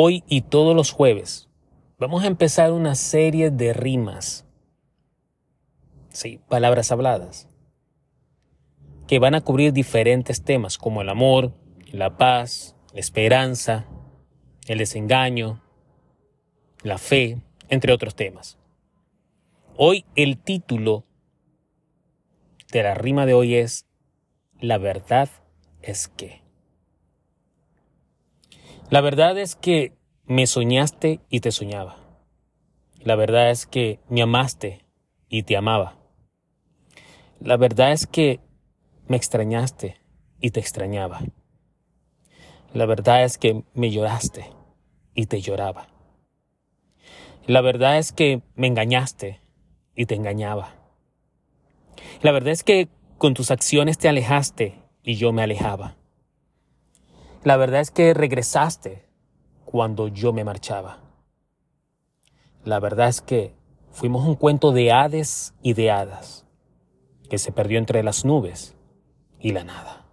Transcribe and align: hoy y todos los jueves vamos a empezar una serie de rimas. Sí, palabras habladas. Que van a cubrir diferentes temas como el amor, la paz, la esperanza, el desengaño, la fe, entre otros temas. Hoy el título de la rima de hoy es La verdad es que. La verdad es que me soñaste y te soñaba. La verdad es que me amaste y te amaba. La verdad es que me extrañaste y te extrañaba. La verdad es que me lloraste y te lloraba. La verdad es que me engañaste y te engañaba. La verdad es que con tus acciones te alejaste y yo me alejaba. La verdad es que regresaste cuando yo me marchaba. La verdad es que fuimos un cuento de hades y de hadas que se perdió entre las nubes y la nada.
hoy 0.00 0.22
y 0.28 0.42
todos 0.42 0.76
los 0.76 0.92
jueves 0.92 1.48
vamos 1.98 2.22
a 2.22 2.28
empezar 2.28 2.70
una 2.70 2.94
serie 2.94 3.50
de 3.50 3.72
rimas. 3.72 4.46
Sí, 6.10 6.40
palabras 6.48 6.92
habladas. 6.92 7.48
Que 9.08 9.18
van 9.18 9.34
a 9.34 9.40
cubrir 9.40 9.72
diferentes 9.72 10.44
temas 10.44 10.78
como 10.78 11.02
el 11.02 11.08
amor, 11.08 11.52
la 11.90 12.16
paz, 12.16 12.76
la 12.92 13.00
esperanza, 13.00 13.86
el 14.68 14.78
desengaño, 14.78 15.60
la 16.84 16.98
fe, 16.98 17.38
entre 17.68 17.92
otros 17.92 18.14
temas. 18.14 18.56
Hoy 19.76 20.04
el 20.14 20.38
título 20.38 21.06
de 22.70 22.84
la 22.84 22.94
rima 22.94 23.26
de 23.26 23.34
hoy 23.34 23.56
es 23.56 23.84
La 24.60 24.78
verdad 24.78 25.28
es 25.82 26.06
que. 26.06 26.47
La 28.90 29.02
verdad 29.02 29.36
es 29.36 29.54
que 29.54 29.92
me 30.24 30.46
soñaste 30.46 31.20
y 31.28 31.40
te 31.40 31.52
soñaba. 31.52 31.96
La 33.00 33.16
verdad 33.16 33.50
es 33.50 33.66
que 33.66 34.00
me 34.08 34.22
amaste 34.22 34.86
y 35.28 35.42
te 35.42 35.58
amaba. 35.58 35.98
La 37.38 37.58
verdad 37.58 37.92
es 37.92 38.06
que 38.06 38.40
me 39.06 39.18
extrañaste 39.18 40.00
y 40.40 40.52
te 40.52 40.60
extrañaba. 40.60 41.20
La 42.72 42.86
verdad 42.86 43.24
es 43.24 43.36
que 43.36 43.62
me 43.74 43.90
lloraste 43.90 44.46
y 45.14 45.26
te 45.26 45.42
lloraba. 45.42 45.88
La 47.46 47.60
verdad 47.60 47.98
es 47.98 48.12
que 48.12 48.40
me 48.54 48.68
engañaste 48.68 49.42
y 49.94 50.06
te 50.06 50.14
engañaba. 50.14 50.76
La 52.22 52.32
verdad 52.32 52.52
es 52.52 52.64
que 52.64 52.88
con 53.18 53.34
tus 53.34 53.50
acciones 53.50 53.98
te 53.98 54.08
alejaste 54.08 54.80
y 55.02 55.16
yo 55.16 55.30
me 55.34 55.42
alejaba. 55.42 55.97
La 57.44 57.56
verdad 57.56 57.80
es 57.80 57.90
que 57.90 58.14
regresaste 58.14 59.06
cuando 59.64 60.08
yo 60.08 60.32
me 60.32 60.44
marchaba. 60.44 60.98
La 62.64 62.80
verdad 62.80 63.08
es 63.08 63.20
que 63.20 63.54
fuimos 63.90 64.26
un 64.26 64.34
cuento 64.34 64.72
de 64.72 64.92
hades 64.92 65.54
y 65.62 65.74
de 65.74 65.90
hadas 65.90 66.46
que 67.30 67.38
se 67.38 67.52
perdió 67.52 67.78
entre 67.78 68.02
las 68.02 68.24
nubes 68.24 68.76
y 69.38 69.52
la 69.52 69.64
nada. 69.64 70.07